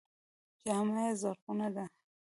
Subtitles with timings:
[0.65, 1.85] جامه یې زرغونه ده.